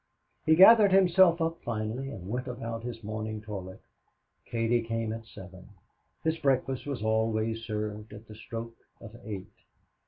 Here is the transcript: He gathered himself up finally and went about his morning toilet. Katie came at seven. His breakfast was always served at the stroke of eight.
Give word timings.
He 0.47 0.55
gathered 0.55 0.91
himself 0.91 1.41
up 1.41 1.61
finally 1.61 2.09
and 2.09 2.27
went 2.27 2.47
about 2.47 2.81
his 2.81 3.03
morning 3.03 3.39
toilet. 3.39 3.81
Katie 4.47 4.81
came 4.81 5.13
at 5.13 5.27
seven. 5.27 5.69
His 6.23 6.37
breakfast 6.39 6.87
was 6.87 7.03
always 7.03 7.61
served 7.63 8.11
at 8.11 8.27
the 8.27 8.33
stroke 8.33 8.77
of 8.99 9.15
eight. 9.23 9.53